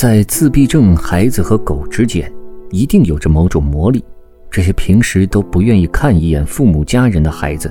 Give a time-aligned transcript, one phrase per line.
[0.00, 2.32] 在自闭症孩子和狗之间，
[2.70, 4.02] 一定有着某种魔力。
[4.50, 7.70] 这些平时都不愿意看一眼父母家人的孩子，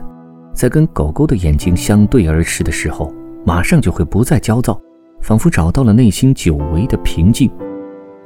[0.54, 3.12] 在跟狗狗的眼睛相对而视的时候，
[3.44, 4.80] 马上就会不再焦躁，
[5.22, 7.50] 仿佛找到了内心久违的平静。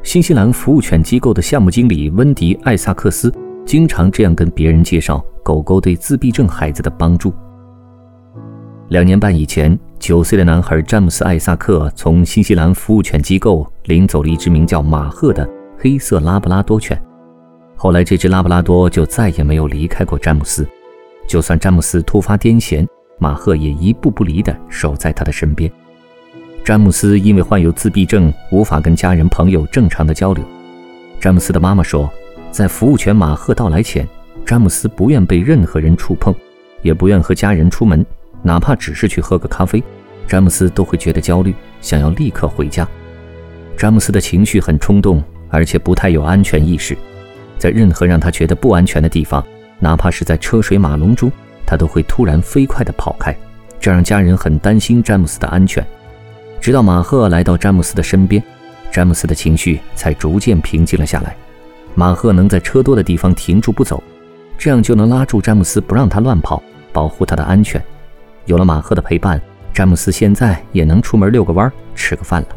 [0.04, 3.34] 新西兰服务犬机构的项目经理温迪·艾萨克斯
[3.66, 7.34] 经常这样跟别人介绍狗狗对自闭症孩子的帮助。
[8.90, 17.02] 两年半以前，九岁的男孩詹姆斯·艾萨克从新西兰服务犬机构领走了一只名叫马赫的黑色拉布拉多犬。
[17.78, 20.68] 后来，这只拉布拉多就再也没有离开过詹姆斯。
[21.26, 22.86] 就算詹姆斯突发癫痫，
[23.18, 25.72] 马赫也一步不离地守在他的身边。
[26.66, 30.44] 詹姆斯因为患有自闭症，无法跟家人朋友正常的交流。
[31.18, 32.12] 詹姆斯的妈妈说，
[32.52, 34.06] 在服务犬马赫到来前，
[34.46, 36.36] 詹姆斯不愿被任何人触碰，
[36.82, 38.06] 也不愿和家人出门。
[38.44, 39.82] 哪怕只是去喝个咖啡，
[40.28, 42.88] 詹姆斯都会觉得焦虑，想要立刻回家。
[43.76, 46.96] 詹姆斯的情绪很冲动，而且不太有安全意识，
[47.58, 49.44] 在任何让他觉得不安全的地方，
[49.80, 51.32] 哪怕是在车水马龙中，
[51.66, 53.36] 他都会突然飞快地跑开，
[53.80, 55.84] 这让家人很担心詹姆斯的安全。
[56.62, 58.42] 直到马赫来到詹姆斯的身边，
[58.92, 61.36] 詹姆斯的情绪才逐渐平静了下来。
[61.96, 64.02] 马赫能在车多的地方停住不走，
[64.58, 66.62] 这样就能拉住詹姆斯，不让他乱跑，
[66.92, 67.84] 保护他的安全。
[68.46, 69.42] 有了马赫的陪伴，
[69.74, 72.48] 詹姆斯现在也能出门遛个弯、吃个饭了。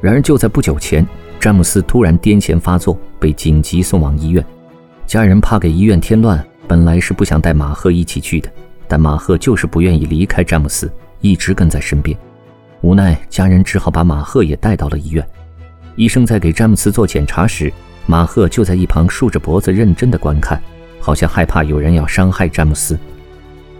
[0.00, 1.06] 然而，就在不久前，
[1.40, 4.44] 詹姆斯突然癫痫发作，被紧急送往医院。
[5.06, 8.50] 家人怕给医院添乱，本来是不想带马赫一起去的，
[8.88, 12.16] 但马赫就是不愿意离开詹姆斯，一直跟在身边。
[12.82, 15.26] 无奈，家人只好把马赫也带到了医院。
[15.96, 17.72] 医生在给詹姆斯做检查时，
[18.06, 20.60] 马赫就在一旁竖着脖子认真的观看，
[21.00, 22.98] 好像害怕有人要伤害詹姆斯。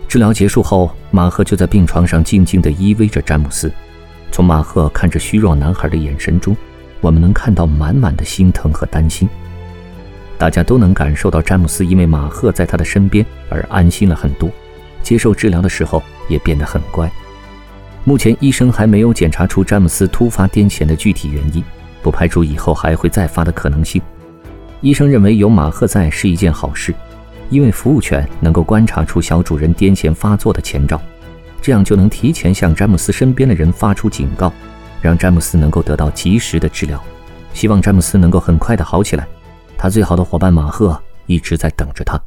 [0.09, 3.71] 治疗结束后，马赫就在病床上静静地依偎着詹姆斯。
[4.31, 6.57] 从马赫看着虚弱男孩的眼神中，
[7.01, 9.29] 我们能看到满满的心疼和担心。
[10.39, 14.51] 大家都能感受到詹姆斯因为马赫在他的身边而安心了很多，
[15.03, 17.11] 接受治疗的时候也变得很乖。
[18.05, 21.65] 目前医生还没有检查出詹姆斯突发癫痫的具体原因，
[22.03, 24.03] 不排除以后还会再发的可能性。
[24.81, 26.95] 医生认为有马赫在是一件好事。
[27.51, 31.01] 因为服务犬能够观察出小主人癫痫发作的前兆，
[31.61, 34.53] 这样就能提前向詹姆斯身边的人发出警告，
[35.01, 37.03] 让詹姆斯能够得到及时的治疗。
[37.53, 39.27] 希望詹姆斯能够很快的好起来。
[39.77, 42.19] 他最好的伙伴马赫一直在等着他。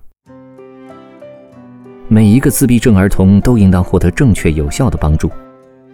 [2.08, 5.30] 每一个自闭症儿童都应当获得正确有效的帮助。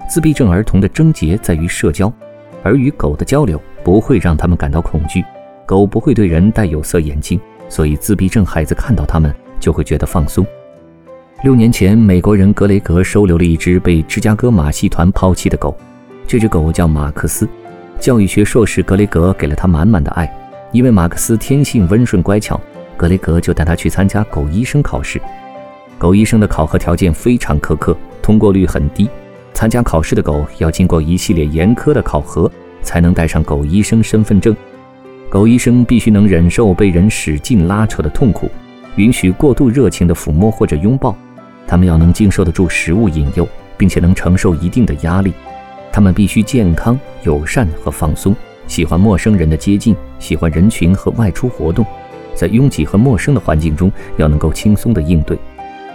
[0.08, 2.12] 自闭症儿童的症结在于社交，
[2.62, 5.24] 而与狗的交流不会让他们感到恐惧，
[5.66, 7.40] 狗不会对人戴有色眼镜。
[7.74, 10.46] 所以，自闭症孩子看到他们就会觉得放松。
[11.42, 15.76] 六年前，美国人格雷格收留了一只被芝加哥马戏团抛弃的狗，
[16.28, 17.50] 这只狗叫马克思。
[18.00, 20.32] 教育学硕士格雷格给了他满满的爱，
[20.72, 22.62] 因为马克思天性温顺乖巧，
[22.96, 25.20] 格雷格就带他去参加狗医生考试。
[25.98, 29.10] 狗医生的考核条件非常苛刻，通过率很低。
[29.52, 32.52] 参加考试的狗要经过一系列严苛的考核，
[32.84, 34.56] 才能带上狗医生身份证。
[35.34, 38.48] 狗医生必须能忍受被人使劲拉扯的痛苦，
[38.98, 41.18] 允许过度热情的抚摸或者拥抱。
[41.66, 45.34] 他们要能经受得住食物引诱，并且能承受一定的压力。
[45.92, 48.36] 他们必须健康、友善和放松，
[48.68, 51.84] 喜欢陌生人的接近，喜欢人群和外出活动。
[52.36, 55.36] 在拥挤和陌生的环境中，要能够轻松地应对。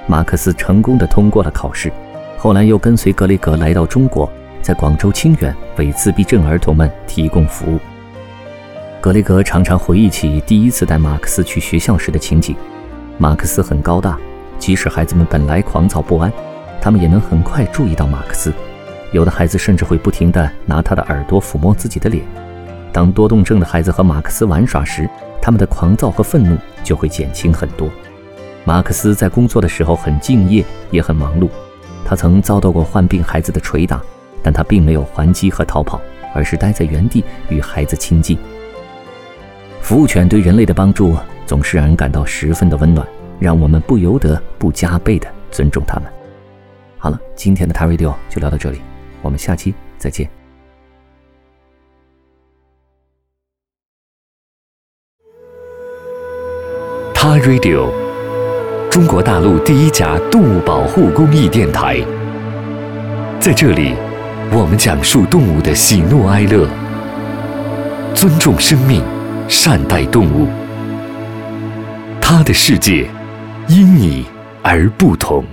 [0.09, 1.93] 马克思成功地通过了考试，
[2.37, 4.29] 后来又跟随格雷格来到中国，
[4.61, 7.79] 在广州清远为自闭症儿童们提供服务。
[9.01, 12.57] 格雷格常常回忆起第一次带马克思去学校时的情景。
[13.17, 14.19] 马克思很高大，
[14.59, 16.33] 即使孩子们本来狂躁不安，
[16.81, 18.53] 他们也能很快注意到马克思。
[19.13, 22.25] 有的孩子甚至会不停地拿他的耳朵抚摸自己的脸。
[22.93, 25.09] 当多动症的孩子和马克思玩耍时，
[25.41, 27.89] 他们的狂躁和愤怒就会减轻很多。
[28.65, 31.49] 马克思在工作的时候很敬业，也很忙碌。
[32.05, 34.03] 他曾遭到过患病孩子的捶打，
[34.43, 36.01] 但他并没有还击和逃跑，
[36.35, 38.37] 而是待在原地与孩子亲近。
[39.89, 43.09] 服务犬对人类的帮助总是让人感到十分的温暖，
[43.41, 46.13] 让我们不由得不加倍的尊重它们。
[46.99, 48.83] 好了，今天的 t a Radio 就聊到这里，
[49.23, 50.29] 我们下期再见。
[57.15, 57.91] t a Radio，
[58.91, 61.97] 中国大陆第一家动物保护公益电台，
[63.41, 63.95] 在这里，
[64.53, 66.69] 我们讲述动物的喜怒哀乐，
[68.15, 69.03] 尊重生命。
[69.49, 70.47] 善待动物。
[72.21, 73.09] 他的世界
[73.69, 74.27] 因你
[74.63, 75.45] 而不同。